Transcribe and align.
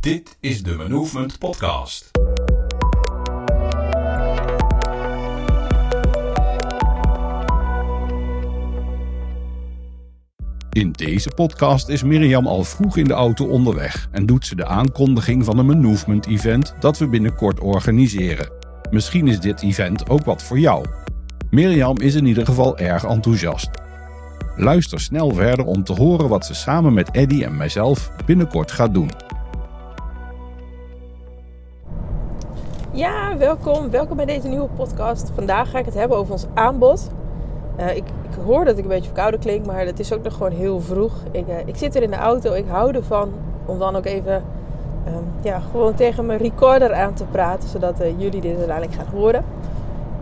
Dit 0.00 0.36
is 0.40 0.62
de 0.62 0.86
Movement 0.88 1.38
Podcast. 1.38 2.10
In 10.70 10.92
deze 10.92 11.30
podcast 11.34 11.88
is 11.88 12.02
Mirjam 12.02 12.46
al 12.46 12.64
vroeg 12.64 12.96
in 12.96 13.04
de 13.04 13.12
auto 13.12 13.46
onderweg 13.46 14.08
en 14.12 14.26
doet 14.26 14.46
ze 14.46 14.56
de 14.56 14.66
aankondiging 14.66 15.44
van 15.44 15.58
een 15.58 15.80
Movement 15.80 16.26
event 16.26 16.74
dat 16.80 16.98
we 16.98 17.08
binnenkort 17.08 17.60
organiseren. 17.60 18.52
Misschien 18.90 19.28
is 19.28 19.40
dit 19.40 19.62
event 19.62 20.08
ook 20.08 20.24
wat 20.24 20.42
voor 20.42 20.58
jou. 20.58 20.86
Mirjam 21.50 21.96
is 21.98 22.14
in 22.14 22.26
ieder 22.26 22.46
geval 22.46 22.78
erg 22.78 23.04
enthousiast. 23.04 23.70
Luister 24.56 25.00
snel 25.00 25.34
verder 25.34 25.64
om 25.64 25.84
te 25.84 25.92
horen 25.92 26.28
wat 26.28 26.46
ze 26.46 26.54
samen 26.54 26.94
met 26.94 27.10
Eddy 27.10 27.42
en 27.42 27.56
mijzelf 27.56 28.10
binnenkort 28.26 28.70
gaat 28.70 28.94
doen. 28.94 29.29
Welkom. 33.38 33.90
Welkom 33.90 34.16
bij 34.16 34.26
deze 34.26 34.48
nieuwe 34.48 34.68
podcast. 34.76 35.30
Vandaag 35.34 35.70
ga 35.70 35.78
ik 35.78 35.84
het 35.84 35.94
hebben 35.94 36.16
over 36.16 36.32
ons 36.32 36.46
aanbod. 36.54 37.10
Uh, 37.78 37.96
ik, 37.96 38.04
ik, 38.06 38.34
hoor 38.44 38.64
dat 38.64 38.78
ik 38.78 38.82
een 38.82 38.88
beetje 38.88 39.04
verkouden 39.04 39.40
klink, 39.40 39.66
maar 39.66 39.86
het 39.86 39.98
is 40.00 40.12
ook 40.12 40.22
nog 40.22 40.32
gewoon 40.32 40.52
heel 40.52 40.80
vroeg. 40.80 41.12
Ik, 41.30 41.48
uh, 41.48 41.54
ik 41.64 41.76
zit 41.76 41.94
er 41.94 42.02
in 42.02 42.10
de 42.10 42.16
auto. 42.16 42.52
Ik 42.52 42.64
hou 42.68 42.94
ervan 42.94 43.32
om 43.66 43.78
dan 43.78 43.96
ook 43.96 44.04
even 44.04 44.34
um, 45.06 45.24
ja, 45.40 45.60
gewoon 45.70 45.94
tegen 45.94 46.26
mijn 46.26 46.38
recorder 46.38 46.94
aan 46.94 47.14
te 47.14 47.24
praten, 47.24 47.68
zodat 47.68 48.00
uh, 48.00 48.20
jullie 48.20 48.40
dit 48.40 48.56
uiteindelijk 48.56 48.94
gaan 48.94 49.20
horen. 49.20 49.44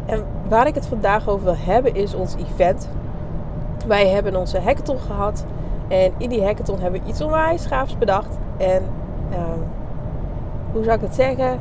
En 0.07 0.25
waar 0.49 0.67
ik 0.67 0.75
het 0.75 0.87
vandaag 0.87 1.29
over 1.29 1.45
wil 1.45 1.57
hebben 1.59 1.95
is 1.95 2.15
ons 2.15 2.35
event. 2.35 2.89
Wij 3.87 4.09
hebben 4.09 4.37
onze 4.37 4.61
hackathon 4.61 4.99
gehad. 4.99 5.45
En 5.89 6.13
in 6.19 6.29
die 6.29 6.45
hackathon 6.45 6.81
hebben 6.81 7.03
we 7.03 7.09
iets 7.09 7.21
onwijs 7.21 7.67
gaafs 7.67 7.99
bedacht. 7.99 8.39
En 8.57 8.83
um, 9.33 9.65
hoe 10.73 10.85
zou 10.85 10.97
ik 10.97 11.03
het 11.03 11.15
zeggen? 11.15 11.59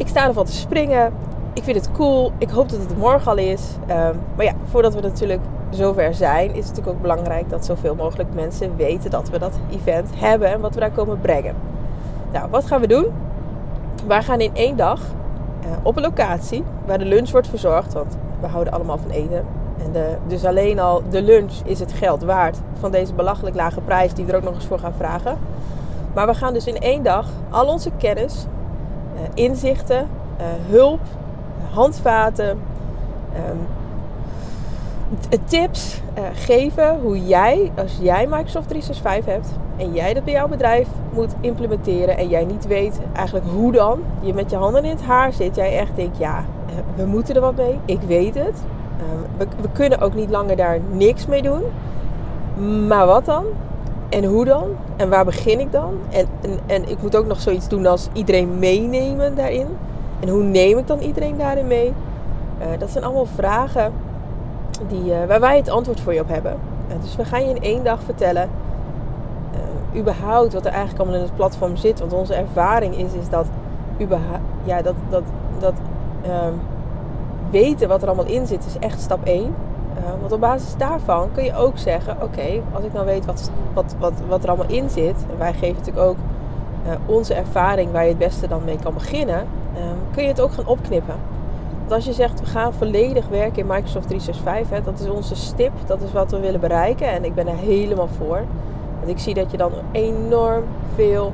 Ik 0.00 0.08
sta 0.08 0.26
ervan 0.26 0.44
te 0.44 0.52
springen. 0.52 1.12
Ik 1.52 1.62
vind 1.62 1.76
het 1.76 1.92
cool. 1.92 2.32
Ik 2.38 2.50
hoop 2.50 2.68
dat 2.68 2.78
het 2.78 2.96
morgen 2.96 3.30
al 3.30 3.36
is. 3.36 3.62
Um, 3.90 4.20
maar 4.36 4.44
ja, 4.44 4.52
voordat 4.70 4.94
we 4.94 5.00
natuurlijk 5.00 5.40
zover 5.70 6.14
zijn, 6.14 6.48
is 6.50 6.56
het 6.56 6.66
natuurlijk 6.66 6.96
ook 6.96 7.00
belangrijk 7.00 7.50
dat 7.50 7.64
zoveel 7.64 7.94
mogelijk 7.94 8.34
mensen 8.34 8.76
weten 8.76 9.10
dat 9.10 9.30
we 9.30 9.38
dat 9.38 9.52
event 9.70 10.10
hebben 10.14 10.48
en 10.48 10.60
wat 10.60 10.74
we 10.74 10.80
daar 10.80 10.90
komen 10.90 11.20
brengen. 11.20 11.54
Nou, 12.32 12.50
wat 12.50 12.66
gaan 12.66 12.80
we 12.80 12.86
doen? 12.86 13.06
Wij 14.06 14.22
gaan 14.22 14.40
in 14.40 14.50
één 14.54 14.76
dag 14.76 15.00
uh, 15.00 15.70
op 15.82 15.96
een 15.96 16.02
locatie 16.02 16.64
waar 16.86 16.98
de 16.98 17.04
lunch 17.04 17.30
wordt 17.30 17.48
verzorgd, 17.48 17.92
want 17.92 18.16
we 18.40 18.46
houden 18.46 18.72
allemaal 18.72 18.98
van 18.98 19.10
eten. 19.10 19.44
En 19.84 19.92
de, 19.92 20.16
dus 20.26 20.44
alleen 20.44 20.78
al 20.78 21.02
de 21.10 21.22
lunch 21.22 21.52
is 21.64 21.80
het 21.80 21.92
geld 21.92 22.22
waard 22.22 22.58
van 22.78 22.90
deze 22.90 23.14
belachelijk 23.14 23.56
lage 23.56 23.80
prijs 23.80 24.14
die 24.14 24.24
we 24.24 24.30
er 24.30 24.38
ook 24.38 24.44
nog 24.44 24.54
eens 24.54 24.66
voor 24.66 24.78
gaan 24.78 24.94
vragen. 24.96 25.38
Maar 26.14 26.26
we 26.26 26.34
gaan 26.34 26.52
dus 26.52 26.66
in 26.66 26.80
één 26.80 27.02
dag 27.02 27.26
al 27.50 27.66
onze 27.66 27.90
kennis, 27.98 28.46
inzichten, 29.34 30.08
uh, 30.40 30.46
hulp, 30.68 31.00
handvaten, 31.70 32.48
um, 32.48 33.66
tips 35.46 36.00
uh, 36.18 36.24
geven 36.34 37.00
hoe 37.00 37.26
jij, 37.26 37.72
als 37.76 37.98
jij 38.00 38.26
Microsoft 38.26 38.68
365 38.68 39.32
hebt 39.32 39.48
en 39.76 39.92
jij 39.92 40.14
dat 40.14 40.24
bij 40.24 40.32
jouw 40.32 40.48
bedrijf 40.48 40.88
moet 41.12 41.34
implementeren 41.40 42.16
en 42.16 42.28
jij 42.28 42.44
niet 42.44 42.66
weet 42.66 43.00
eigenlijk 43.12 43.46
hoe 43.46 43.72
dan, 43.72 44.00
je 44.20 44.34
met 44.34 44.50
je 44.50 44.56
handen 44.56 44.84
in 44.84 44.90
het 44.90 45.02
haar 45.02 45.32
zit, 45.32 45.56
jij 45.56 45.78
echt 45.78 45.96
denkt, 45.96 46.18
ja, 46.18 46.44
we 46.96 47.06
moeten 47.06 47.34
er 47.34 47.40
wat 47.40 47.56
mee, 47.56 47.78
ik 47.84 48.00
weet 48.00 48.34
het. 48.34 48.62
We, 49.36 49.46
we 49.60 49.68
kunnen 49.72 50.00
ook 50.00 50.14
niet 50.14 50.30
langer 50.30 50.56
daar 50.56 50.78
niks 50.90 51.26
mee 51.26 51.42
doen. 51.42 51.62
Maar 52.86 53.06
wat 53.06 53.24
dan? 53.24 53.44
En 54.10 54.24
hoe 54.24 54.44
dan? 54.44 54.76
En 54.96 55.08
waar 55.08 55.24
begin 55.24 55.60
ik 55.60 55.72
dan? 55.72 55.98
En, 56.10 56.26
en, 56.40 56.58
en 56.66 56.88
ik 56.88 57.02
moet 57.02 57.16
ook 57.16 57.26
nog 57.26 57.40
zoiets 57.40 57.68
doen 57.68 57.86
als 57.86 58.08
iedereen 58.12 58.58
meenemen 58.58 59.34
daarin. 59.34 59.66
En 60.20 60.28
hoe 60.28 60.42
neem 60.42 60.78
ik 60.78 60.86
dan 60.86 60.98
iedereen 60.98 61.36
daarin 61.38 61.66
mee? 61.66 61.92
Uh, 62.60 62.66
dat 62.78 62.90
zijn 62.90 63.04
allemaal 63.04 63.26
vragen 63.26 63.92
die, 64.88 65.04
uh, 65.04 65.24
waar 65.26 65.40
wij 65.40 65.56
het 65.56 65.68
antwoord 65.68 66.00
voor 66.00 66.14
je 66.14 66.20
op 66.20 66.28
hebben. 66.28 66.56
Uh, 66.88 67.02
dus 67.02 67.16
we 67.16 67.24
gaan 67.24 67.42
je 67.48 67.54
in 67.54 67.62
één 67.62 67.84
dag 67.84 68.02
vertellen. 68.02 68.48
überhaupt 69.96 70.52
wat 70.52 70.66
er 70.66 70.72
eigenlijk 70.72 71.00
allemaal 71.00 71.18
in 71.18 71.26
het 71.26 71.36
platform 71.36 71.76
zit. 71.76 71.98
Want 71.98 72.12
onze 72.12 72.34
ervaring 72.34 72.96
is, 72.96 73.12
is 73.12 73.28
dat, 73.28 73.46
ja, 74.64 74.82
dat, 74.82 74.94
dat, 75.10 75.22
dat 75.58 75.74
ehm, 76.22 76.52
weten 77.50 77.88
wat 77.88 78.02
er 78.02 78.08
allemaal 78.08 78.32
in 78.32 78.46
zit, 78.46 78.66
is 78.66 78.78
echt 78.78 79.00
stap 79.00 79.24
1. 79.24 79.54
Uh, 80.00 80.10
want 80.20 80.32
op 80.32 80.40
basis 80.40 80.76
daarvan 80.76 81.28
kun 81.32 81.44
je 81.44 81.54
ook 81.54 81.78
zeggen: 81.78 82.22
Oké, 82.22 82.62
als 82.72 82.84
ik 82.84 82.92
nou 82.92 83.06
weet 83.06 83.26
wat, 83.26 83.50
wat, 83.72 83.94
wat, 83.98 84.12
wat 84.28 84.42
er 84.42 84.48
allemaal 84.48 84.70
in 84.70 84.90
zit, 84.90 85.16
en 85.30 85.38
wij 85.38 85.52
geven 85.52 85.76
natuurlijk 85.76 86.06
ook 86.06 86.16
uh, 86.86 86.92
onze 87.06 87.34
ervaring 87.34 87.92
waar 87.92 88.02
je 88.02 88.08
het 88.08 88.18
beste 88.18 88.48
dan 88.48 88.64
mee 88.64 88.78
kan 88.82 88.94
beginnen, 88.94 89.46
uh, 89.76 89.80
kun 90.12 90.22
je 90.22 90.28
het 90.28 90.40
ook 90.40 90.52
gaan 90.52 90.66
opknippen. 90.66 91.14
Want 91.78 91.92
als 91.92 92.04
je 92.04 92.12
zegt: 92.12 92.40
We 92.40 92.46
gaan 92.46 92.72
volledig 92.72 93.28
werken 93.28 93.58
in 93.58 93.66
Microsoft 93.66 94.08
365, 94.08 94.76
hè, 94.76 94.82
dat 94.82 95.00
is 95.00 95.08
onze 95.08 95.34
stip, 95.34 95.72
dat 95.86 96.02
is 96.02 96.12
wat 96.12 96.30
we 96.30 96.40
willen 96.40 96.60
bereiken 96.60 97.08
en 97.08 97.24
ik 97.24 97.34
ben 97.34 97.48
er 97.48 97.56
helemaal 97.56 98.08
voor. 98.08 98.42
Want 98.98 99.10
ik 99.10 99.18
zie 99.18 99.34
dat 99.34 99.50
je 99.50 99.56
dan 99.56 99.72
enorm 99.92 100.64
veel 100.94 101.32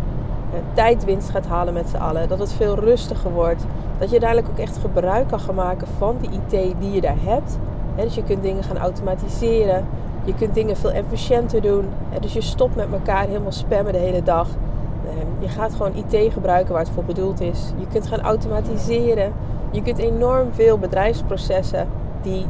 tijdwinst 0.75 1.31
gaat 1.31 1.47
halen 1.47 1.75
met 1.75 1.89
z'n 1.89 1.97
allen, 1.97 2.29
dat 2.29 2.39
het 2.39 2.53
veel 2.53 2.75
rustiger 2.75 3.31
wordt, 3.31 3.65
dat 3.99 4.11
je 4.11 4.21
uiteindelijk 4.21 4.49
ook 4.51 4.59
echt 4.59 4.79
gebruik 4.79 5.29
kan 5.29 5.41
gaan 5.41 5.55
maken 5.55 5.87
van 5.99 6.17
die 6.21 6.31
IT 6.31 6.75
die 6.81 6.93
je 6.93 7.01
daar 7.01 7.17
hebt. 7.21 7.59
Dus 7.97 8.15
je 8.15 8.23
kunt 8.23 8.43
dingen 8.43 8.63
gaan 8.63 8.79
automatiseren. 8.79 9.85
Je 10.25 10.35
kunt 10.35 10.55
dingen 10.55 10.77
veel 10.77 10.93
efficiënter 10.93 11.63
doen. 11.63 11.89
Dus 12.21 12.33
je 12.33 12.41
stopt 12.41 12.77
met 12.77 12.93
elkaar 12.93 13.27
helemaal 13.27 13.53
spammen 13.53 13.93
de 13.93 13.99
hele 13.99 14.23
dag. 14.23 14.49
Je 15.39 15.49
gaat 15.49 15.75
gewoon 15.75 15.93
IT 15.95 16.33
gebruiken 16.33 16.73
waar 16.73 16.83
het 16.83 16.93
voor 16.95 17.05
bedoeld 17.05 17.41
is. 17.41 17.73
Je 17.79 17.87
kunt 17.87 18.07
gaan 18.07 18.21
automatiseren. 18.21 19.33
Je 19.71 19.83
kunt 19.83 19.99
enorm 19.99 20.49
veel 20.53 20.79
bedrijfsprocessen 20.79 21.89
die, 22.23 22.47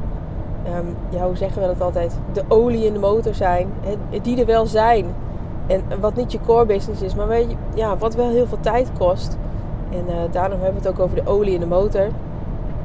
um, 1.13 1.21
hoe 1.23 1.37
zeggen 1.37 1.63
we 1.63 1.67
dat 1.67 1.81
altijd, 1.81 2.19
de 2.33 2.43
olie 2.49 2.87
in 2.87 2.93
de 2.93 2.99
motor 2.99 3.35
zijn, 3.35 3.69
die 4.23 4.41
er 4.41 4.47
wel 4.47 4.67
zijn. 4.67 5.07
En 5.67 5.83
wat 6.01 6.17
niet 6.17 6.33
je 6.33 6.39
core 6.47 6.67
business 6.67 7.03
is, 7.03 7.15
maar 7.15 7.29
weet 7.29 7.51
je, 7.51 7.57
ja, 7.75 7.97
wat 7.97 8.15
wel 8.15 8.29
heel 8.29 8.47
veel 8.47 8.61
tijd 8.61 8.91
kost. 8.99 9.37
En 9.91 10.05
uh, 10.09 10.15
daarom 10.31 10.61
hebben 10.61 10.83
we 10.83 10.89
het 10.89 10.99
ook 10.99 11.05
over 11.05 11.25
de 11.25 11.31
olie 11.31 11.55
in 11.55 11.61
de 11.61 11.67
motor. 11.67 12.09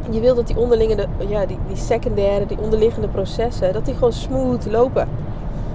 Je 0.10 0.20
wil 0.20 0.36
dat 0.36 0.48
die 0.48 0.58
onderliggende, 0.58 1.08
ja, 1.28 1.46
die, 1.46 1.58
die 1.68 1.78
secundaire, 1.78 2.46
die 2.46 2.60
onderliggende 2.60 3.08
processen, 3.08 3.74
dat 3.74 3.86
die 3.86 3.94
gewoon 3.94 4.14
smooth 4.14 4.66
lopen. 4.66 5.08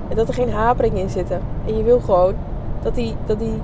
En 0.09 0.17
dat 0.17 0.29
er 0.29 0.35
geen 0.35 0.51
hapering 0.51 0.99
in 0.99 1.11
zitten. 1.11 1.41
En 1.67 1.77
je 1.77 1.83
wil 1.83 2.01
gewoon 2.01 2.35
dat, 2.83 2.95
die, 2.95 3.15
dat, 3.27 3.39
die, 3.39 3.61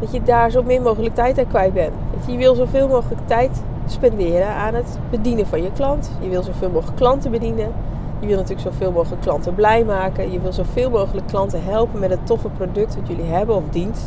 dat 0.00 0.12
je 0.12 0.22
daar 0.22 0.50
zo 0.50 0.62
min 0.62 0.82
mogelijk 0.82 1.14
tijd 1.14 1.38
aan 1.38 1.48
kwijt 1.48 1.72
bent. 1.72 1.92
Dat 2.16 2.26
je, 2.26 2.32
je 2.32 2.38
wil 2.38 2.54
zoveel 2.54 2.88
mogelijk 2.88 3.20
tijd 3.26 3.62
spenderen 3.86 4.48
aan 4.48 4.74
het 4.74 4.98
bedienen 5.10 5.46
van 5.46 5.62
je 5.62 5.72
klant. 5.72 6.10
Je 6.20 6.28
wil 6.28 6.42
zoveel 6.42 6.70
mogelijk 6.70 6.96
klanten 6.96 7.30
bedienen. 7.30 7.72
Je 8.20 8.26
wil 8.26 8.36
natuurlijk 8.36 8.68
zoveel 8.68 8.92
mogelijk 8.92 9.22
klanten 9.22 9.54
blij 9.54 9.84
maken. 9.84 10.32
Je 10.32 10.40
wil 10.40 10.52
zoveel 10.52 10.90
mogelijk 10.90 11.26
klanten 11.26 11.64
helpen 11.64 12.00
met 12.00 12.10
het 12.10 12.26
toffe 12.26 12.48
product 12.48 12.94
wat 12.94 13.08
jullie 13.08 13.24
hebben 13.24 13.56
of 13.56 13.62
dienst. 13.70 14.06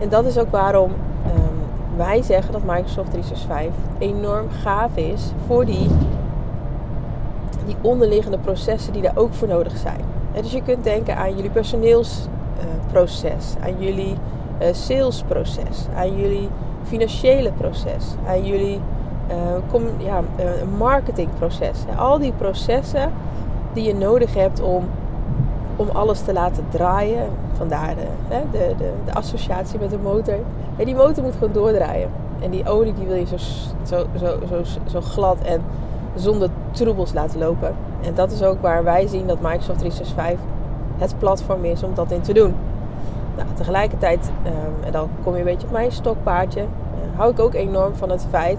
En 0.00 0.08
dat 0.08 0.24
is 0.24 0.38
ook 0.38 0.50
waarom 0.50 0.90
wij 1.96 2.22
zeggen 2.22 2.52
dat 2.52 2.62
Microsoft 2.62 3.10
365 3.10 3.74
enorm 3.98 4.50
gaaf 4.50 4.96
is 4.96 5.32
voor 5.46 5.64
die, 5.64 5.88
die 7.66 7.76
onderliggende 7.80 8.38
processen 8.38 8.92
die 8.92 9.02
daar 9.02 9.16
ook 9.16 9.34
voor 9.34 9.48
nodig 9.48 9.76
zijn. 9.76 10.00
Dus 10.42 10.52
je 10.52 10.62
kunt 10.62 10.84
denken 10.84 11.16
aan 11.16 11.36
jullie 11.36 11.50
personeelsproces, 11.50 13.54
uh, 13.58 13.64
aan 13.64 13.78
jullie 13.78 14.14
uh, 14.60 14.68
salesproces, 14.72 15.86
aan 15.96 16.16
jullie 16.16 16.48
financiële 16.82 17.52
proces, 17.52 18.14
aan 18.26 18.44
jullie 18.44 18.80
kom, 19.70 19.82
ja, 19.98 20.22
marketingproces. 20.78 21.78
Al 21.96 22.18
die 22.18 22.32
processen 22.32 23.12
die 23.72 23.84
je 23.84 23.94
nodig 23.94 24.34
hebt 24.34 24.60
om, 24.60 24.88
om 25.82 25.96
alles 25.96 26.20
te 26.20 26.32
laten 26.32 26.64
draaien. 26.68 27.28
Vandaar 27.56 27.94
de, 27.94 28.06
de, 28.28 28.74
de, 28.78 28.92
de, 29.04 29.14
associatie 29.14 29.78
met 29.78 29.90
de 29.90 29.98
motor. 29.98 30.38
Die 30.76 30.94
motor 30.94 31.24
moet 31.24 31.32
gewoon 31.32 31.52
doordraaien. 31.52 32.08
En 32.40 32.50
die 32.50 32.68
olie 32.68 32.94
die 32.94 33.06
wil 33.06 33.16
je 33.16 33.26
zo, 33.26 33.36
zo, 33.82 34.06
zo, 34.48 34.62
zo, 34.90 35.00
glad 35.00 35.38
en 35.38 35.62
zonder 36.14 36.48
troebels 36.70 37.12
laten 37.12 37.38
lopen. 37.38 37.74
En 38.00 38.14
dat 38.14 38.30
is 38.30 38.42
ook 38.42 38.60
waar 38.60 38.84
wij 38.84 39.06
zien 39.06 39.26
dat 39.26 39.40
Microsoft 39.40 39.78
365 39.78 40.40
het 40.96 41.18
platform 41.18 41.64
is 41.64 41.82
om 41.82 41.94
dat 41.94 42.10
in 42.10 42.20
te 42.20 42.32
doen. 42.32 42.54
Nou, 43.36 43.48
tegelijkertijd, 43.54 44.30
um, 44.46 44.84
en 44.84 44.92
dan 44.92 45.08
kom 45.22 45.32
je 45.32 45.38
een 45.38 45.44
beetje 45.44 45.66
op 45.66 45.72
mijn 45.72 45.92
stokpaardje, 45.92 46.60
uh, 46.60 47.18
hou 47.18 47.30
ik 47.30 47.38
ook 47.38 47.54
enorm 47.54 47.94
van 47.94 48.10
het 48.10 48.26
feit 48.30 48.58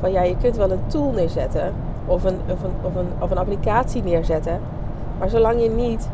van 0.00 0.12
ja, 0.12 0.22
je 0.22 0.36
kunt 0.36 0.56
wel 0.56 0.70
een 0.70 0.86
tool 0.86 1.10
neerzetten 1.10 1.72
of 2.06 2.24
een, 2.24 2.40
of 2.50 2.62
een, 2.62 2.72
of 2.82 2.94
een, 2.94 3.08
of 3.18 3.30
een 3.30 3.38
applicatie 3.38 4.02
neerzetten. 4.02 4.60
Maar 5.18 5.28
zolang 5.28 5.62
je 5.62 5.70
niet 5.70 6.08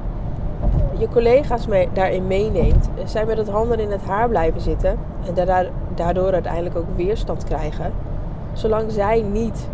je 0.98 1.08
collega's 1.08 1.66
mee, 1.66 1.88
daarin 1.92 2.26
meeneemt, 2.26 2.88
zij 3.04 3.26
met 3.26 3.36
het 3.36 3.48
handen 3.48 3.80
in 3.80 3.90
het 3.90 4.02
haar 4.02 4.28
blijven 4.28 4.60
zitten 4.60 4.98
en 5.26 5.64
daardoor 5.94 6.32
uiteindelijk 6.32 6.76
ook 6.76 6.96
weerstand 6.96 7.44
krijgen. 7.44 7.92
Zolang 8.52 8.92
zij 8.92 9.22
niet 9.22 9.68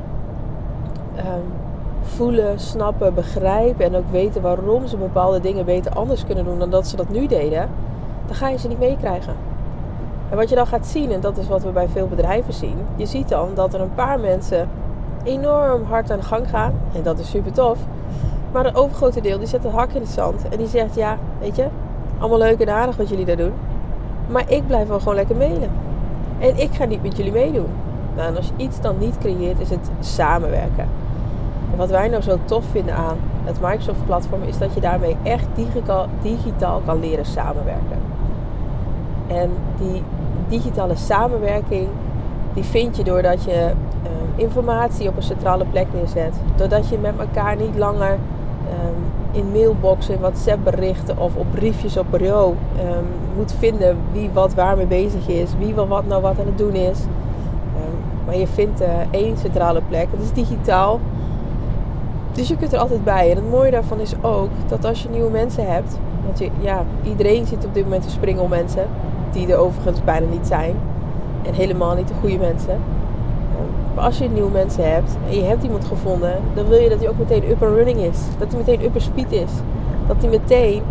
um, 1.16 1.24
voelen, 2.02 2.60
snappen, 2.60 3.14
begrijpen 3.14 3.84
en 3.84 3.96
ook 3.96 4.10
weten 4.10 4.42
waarom 4.42 4.86
ze 4.86 4.96
bepaalde 4.96 5.40
dingen 5.40 5.64
beter 5.64 5.92
anders 5.92 6.24
kunnen 6.24 6.44
doen 6.44 6.58
dan 6.58 6.70
dat 6.70 6.86
ze 6.86 6.96
dat 6.96 7.08
nu 7.08 7.26
deden, 7.26 7.68
dan 8.26 8.34
ga 8.34 8.48
je 8.48 8.58
ze 8.58 8.68
niet 8.68 8.78
meekrijgen. 8.78 9.34
En 10.30 10.36
wat 10.36 10.48
je 10.48 10.54
dan 10.54 10.66
gaat 10.66 10.86
zien, 10.86 11.12
en 11.12 11.20
dat 11.20 11.36
is 11.36 11.48
wat 11.48 11.62
we 11.62 11.70
bij 11.70 11.88
veel 11.88 12.08
bedrijven 12.08 12.52
zien, 12.52 12.76
je 12.96 13.06
ziet 13.06 13.28
dan 13.28 13.48
dat 13.54 13.74
er 13.74 13.80
een 13.80 13.94
paar 13.94 14.20
mensen 14.20 14.68
enorm 15.24 15.84
hard 15.84 16.10
aan 16.10 16.18
de 16.18 16.24
gang 16.24 16.50
gaan. 16.50 16.72
En 16.94 17.02
dat 17.02 17.18
is 17.18 17.30
super 17.30 17.52
tof. 17.52 17.78
Maar 18.52 18.66
een 18.66 18.74
overgrote 18.74 19.20
deel 19.20 19.38
die 19.38 19.46
zet 19.46 19.64
een 19.64 19.72
hak 19.72 19.92
in 19.92 20.00
het 20.00 20.10
zand. 20.10 20.48
En 20.48 20.58
die 20.58 20.66
zegt, 20.66 20.94
ja, 20.94 21.18
weet 21.40 21.56
je, 21.56 21.66
allemaal 22.18 22.38
leuk 22.38 22.60
en 22.60 22.74
aardig 22.74 22.96
wat 22.96 23.08
jullie 23.08 23.24
daar 23.24 23.36
doen. 23.36 23.52
Maar 24.26 24.50
ik 24.50 24.66
blijf 24.66 24.88
wel 24.88 24.98
gewoon 24.98 25.14
lekker 25.14 25.36
mailen. 25.36 25.70
En 26.38 26.58
ik 26.58 26.74
ga 26.74 26.84
niet 26.84 27.02
met 27.02 27.16
jullie 27.16 27.32
meedoen. 27.32 27.68
Nou, 28.16 28.28
en 28.28 28.36
als 28.36 28.46
je 28.46 28.64
iets 28.64 28.80
dan 28.80 28.98
niet 28.98 29.18
creëert, 29.18 29.60
is 29.60 29.70
het 29.70 29.90
samenwerken. 30.00 30.86
En 31.70 31.76
wat 31.76 31.90
wij 31.90 32.08
nou 32.08 32.22
zo 32.22 32.38
tof 32.44 32.64
vinden 32.70 32.94
aan 32.94 33.16
het 33.44 33.60
Microsoft-platform, 33.60 34.42
is 34.42 34.58
dat 34.58 34.74
je 34.74 34.80
daarmee 34.80 35.16
echt 35.22 35.46
digitaal, 36.22 36.82
kan 36.86 37.00
leren 37.00 37.26
samenwerken. 37.26 37.98
En 39.26 39.50
die 39.78 40.02
digitale 40.48 40.96
samenwerking, 40.96 41.88
die 42.54 42.64
vind 42.64 42.96
je 42.96 43.04
doordat 43.04 43.44
je 43.44 43.70
uh, 44.02 44.10
informatie 44.36 45.08
op 45.08 45.16
een 45.16 45.22
centrale 45.22 45.64
plek 45.64 45.86
neerzet. 45.92 46.34
Doordat 46.56 46.88
je 46.88 46.98
met 46.98 47.18
elkaar 47.18 47.56
niet 47.56 47.76
langer 47.76 48.18
um, 48.70 49.36
in 49.40 49.52
mailboxen, 49.52 50.20
WhatsApp 50.20 50.64
berichten 50.64 51.18
of 51.18 51.36
op 51.36 51.46
briefjes 51.50 51.96
op 51.96 52.06
bureau 52.10 52.54
um, 52.78 53.06
moet 53.36 53.54
vinden 53.58 53.96
wie 54.12 54.30
wat 54.32 54.54
waar 54.54 54.76
mee 54.76 54.86
bezig 54.86 55.28
is, 55.28 55.50
wie 55.58 55.74
wel 55.74 55.88
wat 55.88 56.06
nou 56.06 56.22
wat 56.22 56.40
aan 56.40 56.46
het 56.46 56.58
doen 56.58 56.74
is. 56.74 56.98
Um, 57.00 57.98
maar 58.26 58.36
je 58.36 58.46
vindt 58.46 58.80
uh, 58.80 58.88
één 59.10 59.36
centrale 59.36 59.80
plek. 59.88 60.06
Het 60.10 60.22
is 60.22 60.32
digitaal. 60.32 61.00
Dus 62.32 62.48
je 62.48 62.56
kunt 62.56 62.72
er 62.72 62.78
altijd 62.78 63.04
bij. 63.04 63.30
En 63.30 63.36
het 63.36 63.50
mooie 63.50 63.70
daarvan 63.70 64.00
is 64.00 64.14
ook 64.20 64.50
dat 64.68 64.84
als 64.84 65.02
je 65.02 65.08
nieuwe 65.08 65.30
mensen 65.30 65.72
hebt. 65.72 65.98
Want 66.24 66.38
je, 66.38 66.50
ja, 66.60 66.84
iedereen 67.02 67.46
zit 67.46 67.64
op 67.64 67.74
dit 67.74 67.84
moment 67.84 68.02
te 68.02 68.10
springen 68.10 68.42
om 68.42 68.48
mensen. 68.48 68.86
Die 69.32 69.52
er 69.52 69.58
overigens 69.58 70.04
bijna 70.04 70.26
niet 70.26 70.46
zijn. 70.46 70.74
En 71.42 71.54
helemaal 71.54 71.94
niet 71.94 72.08
de 72.08 72.14
goede 72.20 72.38
mensen. 72.38 72.80
Als 73.98 74.18
je 74.18 74.28
nieuwe 74.28 74.50
mensen 74.50 74.92
hebt 74.92 75.16
en 75.28 75.36
je 75.36 75.42
hebt 75.42 75.62
iemand 75.62 75.84
gevonden, 75.84 76.34
dan 76.54 76.68
wil 76.68 76.78
je 76.78 76.88
dat 76.88 76.98
hij 76.98 77.08
ook 77.08 77.18
meteen 77.18 77.50
up 77.50 77.62
and 77.62 77.74
running 77.74 77.98
is. 77.98 78.18
Dat 78.38 78.48
hij 78.48 78.58
meteen 78.58 78.84
up 78.84 78.94
and 78.94 79.02
speed 79.02 79.32
is. 79.32 79.50
Dat 80.06 80.16
hij 80.20 80.28
meteen 80.28 80.82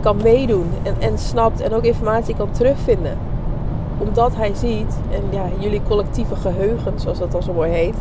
kan 0.00 0.16
meedoen 0.22 0.70
en, 0.82 0.94
en 0.98 1.18
snapt 1.18 1.60
en 1.60 1.72
ook 1.72 1.82
informatie 1.82 2.36
kan 2.36 2.50
terugvinden. 2.50 3.18
Omdat 3.98 4.36
hij 4.36 4.54
ziet, 4.54 4.98
en 5.10 5.22
ja, 5.30 5.44
jullie 5.58 5.82
collectieve 5.88 6.36
geheugen, 6.36 7.00
zoals 7.00 7.18
dat 7.18 7.32
dan 7.32 7.42
zo 7.42 7.52
mooi 7.52 7.70
heet, 7.70 7.94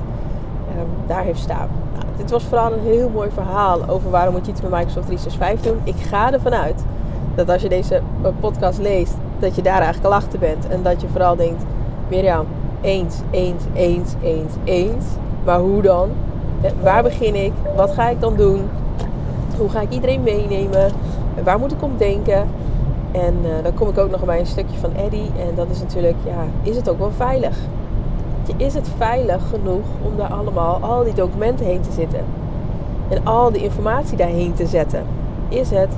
um, 0.78 0.88
daar 1.08 1.24
heeft 1.24 1.40
staan. 1.40 1.70
Nou, 1.94 2.06
dit 2.18 2.32
was 2.32 2.44
vooral 2.44 2.74
een 2.74 2.84
heel 2.84 3.10
mooi 3.10 3.30
verhaal 3.34 3.90
over 3.90 4.10
waarom 4.10 4.34
moet 4.34 4.46
je 4.46 4.52
iets 4.52 4.62
met 4.62 4.72
Microsoft 4.72 5.06
365 5.06 5.72
doen. 5.72 5.82
Ik 5.84 6.06
ga 6.08 6.34
ervan 6.34 6.54
uit 6.54 6.84
dat 7.36 7.50
als 7.50 7.62
je 7.62 7.70
deze 7.70 8.02
podcast 8.40 8.80
leest, 8.80 9.16
dat 9.40 9.56
je 9.56 9.62
daar 9.62 9.82
eigenlijk 9.82 10.06
al 10.06 10.14
achter 10.14 10.40
bent. 10.40 10.68
En 10.68 10.84
dat 10.84 11.02
je 11.02 11.08
vooral 11.08 11.36
denkt, 11.36 11.64
Mirjam, 12.08 12.46
eens, 12.82 13.16
eens, 13.32 13.64
eens, 13.74 14.14
eens, 14.22 14.54
eens. 14.64 15.06
Maar 15.46 15.60
hoe 15.60 15.82
dan? 15.82 16.10
Waar 16.82 17.04
begin 17.04 17.36
ik? 17.36 17.52
Wat 17.76 17.92
ga 17.92 18.10
ik 18.10 18.22
dan 18.22 18.36
doen? 18.36 18.62
Hoe 19.58 19.70
ga 19.70 19.82
ik 19.82 19.90
iedereen 19.90 20.24
meenemen? 20.24 20.92
Waar 21.44 21.60
moet 21.60 21.72
ik 21.72 21.84
om 21.84 21.92
denken? 21.98 22.48
En 23.12 23.36
uh, 23.44 23.64
dan 23.64 23.74
kom 23.74 23.90
ik 23.90 23.98
ook 23.98 24.10
nog 24.10 24.26
bij 24.26 24.40
een 24.40 24.46
stukje 24.46 24.78
van 24.78 24.96
Eddie. 24.96 25.32
En 25.40 25.56
dat 25.56 25.70
is 25.70 25.80
natuurlijk, 25.80 26.16
ja, 26.26 26.44
is 26.62 26.76
het 26.76 26.90
ook 26.90 27.00
wel 27.00 27.12
veilig? 27.12 27.58
Is 28.58 28.74
het 28.74 28.90
veilig 28.98 29.50
genoeg 29.50 29.86
om 30.02 30.18
daar 30.18 30.34
allemaal 30.34 30.80
al 30.82 31.04
die 31.04 31.14
documenten 31.14 31.66
heen 31.66 31.82
te 31.82 31.92
zitten? 31.92 32.20
En 33.10 33.26
al 33.26 33.52
die 33.52 33.64
informatie 33.64 34.18
daarheen 34.18 34.54
te 34.54 34.66
zetten? 34.66 35.04
Is 35.50 35.70
het, 35.70 35.90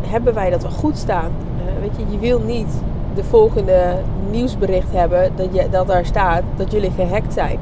hebben 0.00 0.34
wij 0.34 0.50
dat 0.50 0.62
wel 0.62 0.70
goed 0.70 0.98
staan? 0.98 1.30
Uh, 1.56 1.80
weet 1.80 1.96
je, 1.96 2.12
je 2.12 2.18
wil 2.18 2.40
niet 2.40 2.80
de 3.16 3.24
volgende 3.24 3.94
nieuwsbericht 4.30 4.92
hebben 4.92 5.32
dat, 5.36 5.48
je, 5.52 5.68
dat 5.70 5.86
daar 5.86 6.06
staat 6.06 6.42
dat 6.56 6.72
jullie 6.72 6.90
gehackt 6.90 7.32
zijn. 7.32 7.58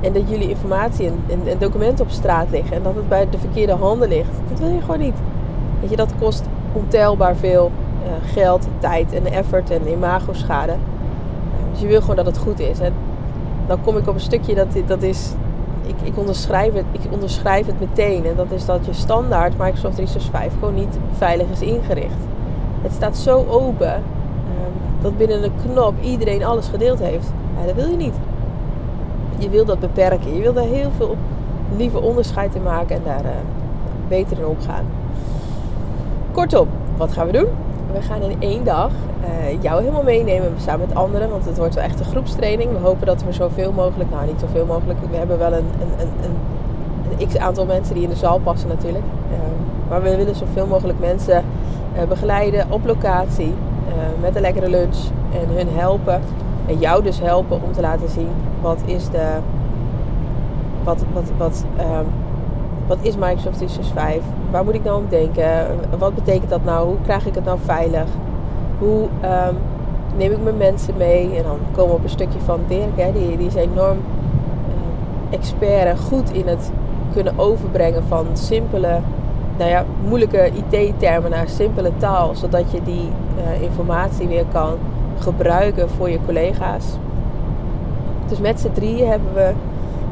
En 0.00 0.12
dat 0.12 0.28
jullie 0.28 0.48
informatie 0.48 1.06
en, 1.06 1.22
en, 1.28 1.40
en, 1.46 1.58
documenten 1.58 2.04
op 2.04 2.10
straat 2.10 2.50
liggen. 2.50 2.76
En 2.76 2.82
dat 2.82 2.94
het 2.94 3.08
bij 3.08 3.28
de 3.30 3.38
verkeerde 3.38 3.72
handen 3.72 4.08
ligt. 4.08 4.30
Dat 4.48 4.58
wil 4.58 4.68
je 4.68 4.80
gewoon 4.80 4.98
niet. 4.98 5.16
Weet 5.80 5.90
je, 5.90 5.96
dat 5.96 6.12
kost 6.18 6.44
ontelbaar 6.72 7.36
veel 7.36 7.70
uh, 8.02 8.32
geld, 8.32 8.66
tijd 8.78 9.12
en 9.12 9.26
effort 9.26 9.70
en 9.70 9.88
imago-schade. 9.88 10.74
dus 11.72 11.80
je 11.80 11.86
wil 11.86 12.00
gewoon 12.00 12.16
dat 12.16 12.26
het 12.26 12.38
goed 12.38 12.60
is. 12.60 12.78
En 12.78 12.92
dan 13.66 13.80
kom 13.82 13.96
ik 13.96 14.08
op 14.08 14.14
een 14.14 14.20
stukje 14.20 14.54
dat, 14.54 14.68
dat 14.86 15.02
is... 15.02 15.32
Ik, 15.86 15.94
ik, 16.02 16.18
onderschrijf 16.18 16.74
het, 16.74 16.84
ik 16.92 17.00
onderschrijf 17.12 17.66
het 17.66 17.80
meteen. 17.80 18.26
En 18.26 18.36
dat 18.36 18.50
is 18.50 18.64
dat 18.64 18.86
je 18.86 18.92
standaard 18.92 19.52
Microsoft 19.58 19.94
365 19.94 20.58
gewoon 20.58 20.74
niet 20.74 20.98
veilig 21.16 21.46
is 21.52 21.60
ingericht. 21.60 22.20
Het 22.82 22.92
staat 22.92 23.16
zo 23.16 23.46
open 23.48 24.02
dat 25.02 25.16
binnen 25.16 25.44
een 25.44 25.52
knop 25.66 25.94
iedereen 26.00 26.44
alles 26.44 26.68
gedeeld 26.68 26.98
heeft. 26.98 27.26
Ja, 27.58 27.66
dat 27.66 27.74
wil 27.74 27.88
je 27.88 27.96
niet. 27.96 28.14
Je 29.38 29.48
wil 29.48 29.64
dat 29.64 29.80
beperken. 29.80 30.34
Je 30.34 30.42
wil 30.42 30.52
daar 30.52 30.64
heel 30.64 30.90
veel 30.96 31.16
lieve 31.76 32.00
onderscheid 32.00 32.54
in 32.54 32.62
maken 32.62 32.96
en 32.96 33.02
daar 33.04 33.24
uh, 33.24 33.30
beter 34.08 34.38
in 34.38 34.46
omgaan. 34.46 34.84
Kortom, 36.32 36.68
wat 36.96 37.12
gaan 37.12 37.26
we 37.26 37.32
doen? 37.32 37.48
We 37.92 38.02
gaan 38.02 38.22
in 38.22 38.36
één 38.38 38.64
dag 38.64 38.90
uh, 39.24 39.62
jou 39.62 39.80
helemaal 39.80 40.02
meenemen 40.02 40.52
samen 40.56 40.86
met 40.88 40.96
anderen. 40.96 41.30
Want 41.30 41.44
het 41.44 41.58
wordt 41.58 41.74
wel 41.74 41.84
echt 41.84 42.00
een 42.00 42.06
groepstraining. 42.06 42.72
We 42.72 42.78
hopen 42.78 43.06
dat 43.06 43.22
we 43.22 43.32
zoveel 43.32 43.72
mogelijk, 43.72 44.10
nou 44.10 44.26
niet 44.26 44.40
zoveel 44.40 44.66
mogelijk, 44.66 44.98
we 45.10 45.16
hebben 45.16 45.38
wel 45.38 45.52
een, 45.52 45.70
een, 45.80 46.08
een, 46.22 46.34
een, 47.18 47.26
x 47.28 47.36
aantal 47.36 47.66
mensen 47.66 47.94
die 47.94 48.02
in 48.02 48.08
de 48.08 48.16
zaal 48.16 48.38
passen 48.38 48.68
natuurlijk. 48.68 49.04
Uh, 49.32 49.38
maar 49.88 50.02
we 50.02 50.16
willen 50.16 50.34
zoveel 50.34 50.66
mogelijk 50.66 50.98
mensen 51.00 51.44
begeleiden 52.08 52.66
op 52.68 52.84
locatie. 52.86 53.54
Eh, 53.88 54.22
met 54.22 54.34
een 54.34 54.40
lekkere 54.40 54.68
lunch 54.68 54.96
en 55.32 55.56
hun 55.56 55.68
helpen. 55.70 56.20
En 56.66 56.78
jou 56.78 57.02
dus 57.02 57.20
helpen 57.20 57.62
om 57.62 57.72
te 57.72 57.80
laten 57.80 58.08
zien 58.08 58.28
wat 58.60 58.82
is 58.84 59.10
de. 59.10 59.36
Wat, 60.84 61.04
wat, 61.12 61.30
wat, 61.36 61.64
um, 61.78 62.06
wat 62.86 62.98
is 63.00 63.16
Microsoft 63.16 63.56
365? 63.56 64.22
Waar 64.50 64.64
moet 64.64 64.74
ik 64.74 64.84
nou 64.84 65.02
om 65.02 65.08
denken? 65.08 65.66
Wat 65.98 66.14
betekent 66.14 66.50
dat 66.50 66.64
nou? 66.64 66.86
Hoe 66.86 67.00
krijg 67.02 67.26
ik 67.26 67.34
het 67.34 67.44
nou 67.44 67.58
veilig? 67.64 68.06
Hoe 68.78 69.02
um, 69.02 69.56
neem 70.16 70.32
ik 70.32 70.42
mijn 70.42 70.56
mensen 70.56 70.94
mee? 70.96 71.36
En 71.36 71.42
dan 71.42 71.58
komen 71.72 71.90
we 71.90 71.96
op 71.96 72.02
een 72.02 72.10
stukje 72.10 72.40
van 72.40 72.60
Dirk. 72.66 72.96
Hè? 72.96 73.12
Die, 73.12 73.36
die 73.36 73.46
is 73.46 73.54
enorm 73.54 73.98
uh, 73.98 75.38
expert 75.38 75.84
en 75.84 75.98
goed 75.98 76.32
in 76.32 76.46
het 76.46 76.70
kunnen 77.12 77.38
overbrengen 77.38 78.02
van 78.08 78.26
simpele 78.32 78.98
nou 79.60 79.72
ja, 79.72 79.84
moeilijke 80.08 80.50
IT-termen 80.70 81.30
naar 81.30 81.48
simpele 81.48 81.90
taal, 81.96 82.34
zodat 82.34 82.70
je 82.70 82.82
die 82.82 83.08
uh, 83.36 83.62
informatie 83.62 84.28
weer 84.28 84.44
kan 84.52 84.78
gebruiken 85.18 85.90
voor 85.90 86.10
je 86.10 86.18
collega's. 86.26 86.84
Dus 88.28 88.38
met 88.38 88.60
z'n 88.60 88.72
drieën 88.72 89.08
hebben 89.08 89.34
we 89.34 89.52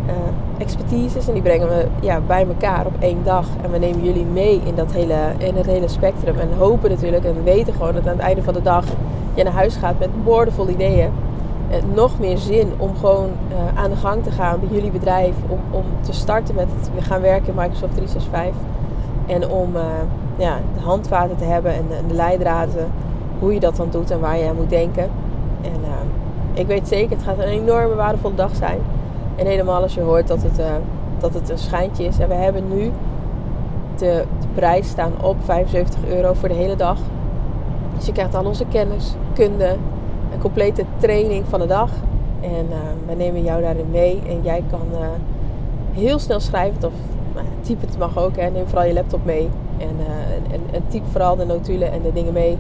uh, 0.07 0.13
expertises 0.59 1.29
en 1.29 1.33
die 1.33 1.43
brengen 1.43 1.69
we 1.69 1.87
ja, 2.01 2.21
bij 2.27 2.47
elkaar 2.47 2.87
op 2.87 2.93
één 2.99 3.25
dag. 3.25 3.47
En 3.63 3.71
we 3.71 3.79
nemen 3.79 4.05
jullie 4.05 4.25
mee 4.25 4.61
in, 4.65 4.75
dat 4.75 4.93
hele, 4.93 5.33
in 5.39 5.57
het 5.57 5.67
hele 5.67 5.89
spectrum. 5.89 6.39
En 6.39 6.49
hopen 6.59 6.91
natuurlijk 6.91 7.25
en 7.25 7.45
weten 7.45 7.73
gewoon 7.73 7.95
dat 7.95 8.07
aan 8.07 8.17
het 8.17 8.27
einde 8.27 8.43
van 8.43 8.55
de 8.55 8.63
dag 8.63 8.85
je 9.35 9.45
naar 9.45 9.53
huis 9.53 9.77
gaat 9.77 9.99
met 9.99 10.25
boordevol 10.25 10.69
ideeën. 10.69 11.11
En 11.71 11.83
nog 11.95 12.19
meer 12.19 12.39
zin 12.39 12.73
om 12.77 12.97
gewoon 12.97 13.31
aan 13.75 13.91
de 13.91 13.97
gang 13.97 14.23
te 14.23 14.31
gaan 14.31 14.61
bij 14.61 14.69
jullie 14.73 14.91
bedrijf. 14.91 15.35
Om, 15.49 15.59
om 15.71 15.85
te 16.01 16.13
starten 16.13 16.55
met 16.55 16.67
het 16.77 16.91
we 16.95 17.03
gaan 17.03 17.21
werken 17.21 17.49
in 17.49 17.55
Microsoft 17.55 17.95
365. 17.95 18.78
En 19.29 19.49
om 19.49 19.77
uh, 19.77 19.83
ja, 20.37 20.59
de 20.75 20.81
handvaten 20.81 21.37
te 21.37 21.45
hebben 21.45 21.75
en 21.75 21.85
de, 21.89 22.07
de, 22.09 22.15
leidraden, 22.15 22.91
hoe 23.39 23.55
je 23.55 23.61
dat 23.61 23.77
dan 23.77 23.89
doet 23.91 24.11
en 24.11 24.21
waar 24.21 24.39
je 24.39 24.49
aan 24.49 24.57
moet 24.57 24.71
denken. 24.71 25.11
En 25.63 25.81
uh, 25.81 26.61
ik 26.61 26.67
weet 26.67 26.89
zeker, 26.89 27.17
het 27.17 27.25
gaat 27.25 27.39
een 27.39 27.45
enorme 27.45 27.95
waardevolle 27.95 28.35
dag 28.35 28.57
zijn. 28.57 28.79
En 29.37 29.47
helemaal 29.47 29.83
als 29.83 29.95
je 29.95 30.01
hoort 30.01 30.29
dat 30.29 30.43
het, 30.43 30.59
uh, 30.59 30.67
dat 31.19 31.35
het 31.35 31.49
een 31.49 31.59
schijntje 31.59 32.05
is. 32.05 32.19
En 32.19 32.29
we 32.29 32.35
hebben 32.35 32.69
nu 32.69 32.93
de, 33.97 34.25
de 34.41 34.47
prijs 34.55 34.89
staan 34.89 35.13
op 35.23 35.37
75 35.45 36.01
euro 36.09 36.33
voor 36.33 36.49
de 36.49 36.55
hele 36.55 36.77
dag. 36.77 36.99
Dus 37.97 38.07
je 38.07 38.13
krijgt 38.13 38.35
al 38.35 38.45
onze 38.45 38.65
kennis, 38.65 39.15
kunde, 39.35 39.77
een 40.33 40.41
complete 40.41 40.85
training 40.97 41.45
van 41.49 41.61
de 41.61 41.67
dag. 41.67 41.91
En 42.41 42.69
wij 43.07 43.15
nemen 43.15 43.43
jou 43.43 43.63
daarin 43.63 43.91
mee. 43.91 44.23
En 44.29 44.43
jij 44.43 44.63
kan 44.71 44.81
heel 45.93 46.19
snel 46.19 46.41
schrijven 46.41 46.85
of 46.85 46.93
type 47.61 47.87
het 47.87 47.99
mag 47.99 48.19
ook. 48.19 48.37
Hè. 48.37 48.51
Neem 48.51 48.67
vooral 48.67 48.87
je 48.87 48.93
laptop 48.93 49.25
mee. 49.25 49.49
En, 49.79 49.97
uh, 50.01 50.55
en, 50.55 50.61
en, 50.73 50.83
typ 50.89 51.03
vooral 51.11 51.37
de 51.37 51.45
notulen 51.45 51.93
en 51.93 52.03
de 52.03 52.13
dingen 52.13 52.33
mee. 52.33 52.59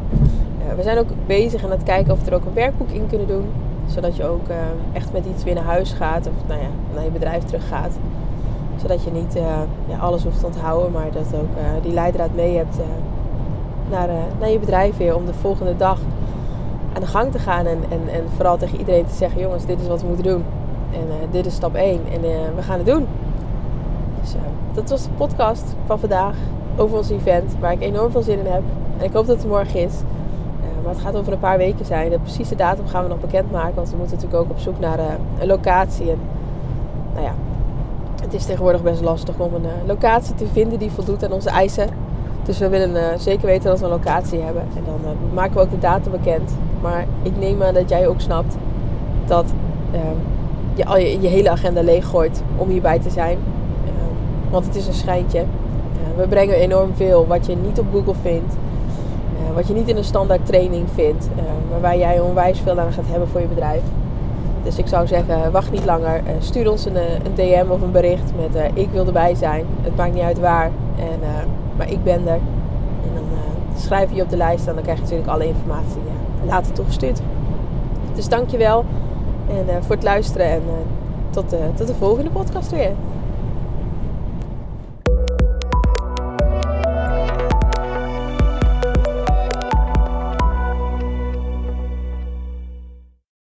Uh, 0.69 0.75
we 0.77 0.83
zijn 0.83 0.99
ook 0.99 1.09
bezig 1.27 1.65
aan 1.65 1.71
het 1.71 1.83
kijken 1.83 2.13
of 2.13 2.25
we 2.25 2.31
er 2.31 2.37
ook 2.37 2.45
een 2.45 2.55
werkboek 2.55 2.91
in 2.91 3.07
kunnen 3.07 3.27
doen. 3.27 3.45
Zodat 3.87 4.17
je 4.17 4.25
ook 4.25 4.49
uh, 4.49 4.57
echt 4.93 5.13
met 5.13 5.27
iets 5.27 5.45
weer 5.45 5.55
naar 5.55 5.65
huis 5.65 5.93
gaat. 5.93 6.27
Of 6.27 6.49
nou 6.49 6.61
ja, 6.61 6.69
naar 6.95 7.05
je 7.05 7.11
bedrijf 7.11 7.45
terug 7.45 7.69
gaat. 7.69 7.99
Zodat 8.77 9.05
je 9.05 9.11
niet 9.11 9.33
ja, 9.89 9.97
alles 9.99 10.23
hoeft 10.23 10.41
te 10.41 10.47
onthouden. 10.47 10.93
Maar 10.93 11.13
dat 11.13 11.35
ook 11.35 11.83
die 11.83 11.93
leidraad 11.93 12.35
mee 12.35 12.57
hebt 12.57 12.77
naar, 13.91 14.09
naar 14.39 14.51
je 14.51 14.59
bedrijf 14.59 14.97
weer. 14.97 15.17
Om 15.17 15.27
de 15.27 15.35
volgende 15.35 15.77
dag 15.77 15.99
aan 16.95 17.01
de 17.01 17.07
gang 17.07 17.33
te 17.33 17.39
gaan. 17.39 17.67
En, 17.67 17.79
en, 17.89 18.01
en 18.13 18.25
vooral 18.35 18.57
tegen 18.57 18.79
iedereen 18.79 19.07
te 19.07 19.15
zeggen. 19.15 19.41
Jongens, 19.41 19.67
dit 19.67 19.81
is 19.81 19.87
wat 19.87 20.01
we 20.01 20.07
moeten 20.07 20.25
doen. 20.25 20.45
En 20.93 21.31
dit 21.31 21.47
is 21.47 21.55
stap 21.55 21.75
1. 21.75 22.01
En 22.13 22.21
we 22.57 22.63
gaan 22.63 22.79
het 22.79 22.87
doen. 22.87 23.07
Dus 24.21 24.35
dat 24.79 24.91
was 24.91 25.03
de 25.03 25.11
podcast 25.17 25.65
van 25.87 25.99
vandaag 25.99 26.35
over 26.77 26.97
ons 26.97 27.11
event, 27.11 27.55
waar 27.61 27.73
ik 27.73 27.81
enorm 27.81 28.11
veel 28.11 28.23
zin 28.23 28.39
in 28.39 28.53
heb. 28.53 28.63
En 28.99 29.05
ik 29.05 29.13
hoop 29.13 29.27
dat 29.27 29.37
het 29.37 29.47
morgen 29.47 29.81
is. 29.81 29.93
Uh, 29.93 30.85
maar 30.85 30.93
het 30.93 31.03
gaat 31.03 31.17
over 31.17 31.33
een 31.33 31.39
paar 31.39 31.59
weken 31.59 31.85
zijn. 31.85 32.11
De 32.11 32.19
precieze 32.19 32.55
datum 32.55 32.87
gaan 32.87 33.03
we 33.03 33.09
nog 33.09 33.21
bekendmaken. 33.21 33.75
Want 33.75 33.91
we 33.91 33.97
moeten 33.97 34.17
natuurlijk 34.17 34.43
ook 34.45 34.51
op 34.51 34.59
zoek 34.59 34.79
naar 34.79 34.99
een 35.39 35.47
locatie. 35.47 36.11
En 36.11 36.19
nou 37.13 37.25
ja, 37.25 37.35
het 38.23 38.35
is 38.35 38.45
tegenwoordig 38.45 38.83
best 38.83 39.01
lastig 39.01 39.39
om 39.39 39.55
een 39.55 39.67
locatie 39.87 40.35
te 40.35 40.47
vinden 40.47 40.79
die 40.79 40.91
voldoet 40.91 41.25
aan 41.25 41.33
onze 41.33 41.51
eisen. 41.51 41.89
Dus 42.43 42.59
we 42.59 42.69
willen 42.69 43.21
zeker 43.21 43.47
weten 43.47 43.71
dat 43.71 43.79
we 43.79 43.85
een 43.85 43.91
locatie 43.91 44.41
hebben. 44.41 44.63
En 44.63 44.83
dan 44.85 45.17
maken 45.35 45.55
we 45.55 45.61
ook 45.61 45.71
de 45.71 45.79
datum 45.79 46.13
bekend. 46.13 46.57
Maar 46.81 47.07
ik 47.23 47.39
neem 47.39 47.63
aan 47.63 47.75
dat 47.75 47.89
jij 47.89 48.09
ook 48.09 48.21
snapt 48.21 48.57
dat 49.27 49.53
ehm, 49.93 50.17
je 50.75 50.85
al 50.85 50.99
je, 50.99 51.21
je, 51.21 51.29
hele 51.29 51.51
agenda 51.51 51.83
leeggooit 51.83 52.43
om 52.57 52.69
hierbij 52.69 52.99
te 52.99 53.11
zijn. 53.11 53.39
Want 54.51 54.67
het 54.67 54.77
is 54.77 54.87
een 54.87 54.95
schijntje. 54.95 55.45
we 56.17 56.29
brengen 56.29 56.55
enorm 56.55 56.91
veel 56.95 57.27
wat 57.27 57.47
je 57.47 57.57
niet 57.57 57.79
op 57.79 57.87
Google 57.93 58.15
vindt. 58.23 58.55
Uh, 58.55 59.55
wat 59.55 59.69
je 59.69 59.75
niet 59.75 59.89
in 59.89 59.97
een 59.97 60.05
standaard 60.05 60.47
training 60.47 60.87
vindt. 60.95 61.29
Uh, 61.37 61.43
maar 61.71 61.81
waar 61.81 61.99
jij 61.99 62.21
onwijs 62.21 62.61
veel 62.61 62.79
aan 62.79 62.93
gaat 62.93 63.07
hebben 63.09 63.29
voor 63.29 63.41
je 63.41 63.47
bedrijf. 63.47 63.83
Dus 64.63 64.79
ik 64.79 64.87
zou 64.87 65.07
zeggen, 65.07 65.53
wacht 65.53 65.71
niet 65.71 65.85
langer. 65.85 66.17
Uh, 66.17 66.31
stuur 66.39 66.71
ons 66.71 66.85
een, 66.85 66.97
een, 66.97 67.35
DM 67.35 67.71
of 67.71 67.81
een 67.81 67.93
bericht 67.93 68.33
met 68.37 68.71
ik 68.75 68.91
wil 68.91 69.07
erbij 69.07 69.35
zijn. 69.35 69.67
Het 69.81 69.97
maakt 69.97 70.15
niet 70.15 70.23
uit 70.23 70.39
waar. 70.39 70.71
En, 70.97 71.21
maar 71.77 71.91
ik 71.91 72.03
ben 72.03 72.27
er. 72.27 72.41
En 73.05 73.15
dan 73.15 73.25
schrijf 73.77 74.13
je 74.13 74.23
op 74.23 74.31
de 74.31 74.37
lijst 74.37 74.67
en 74.67 74.75
dan 74.75 74.83
krijg 74.83 74.99
je 74.99 75.05
natuurlijk 75.05 75.31
alle 75.31 75.47
informatie 75.47 76.01
later 76.47 76.73
toegestuurd. 76.73 77.21
Dus 78.15 78.29
dankjewel 78.29 78.85
en, 79.49 79.65
uh, 79.69 79.75
voor 79.81 79.95
het 79.95 80.05
luisteren 80.05 80.47
en 80.47 80.63
uh, 80.67 80.73
tot, 81.31 81.53
uh, 81.53 81.59
tot 81.75 81.87
de 81.87 81.95
volgende 81.95 82.31
podcast 82.31 82.71
weer. 82.71 82.93